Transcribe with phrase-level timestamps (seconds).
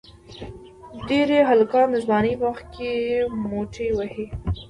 [1.07, 2.89] ډېری هلکان د ځوانی په وخت کې
[3.49, 4.25] موټی وهي.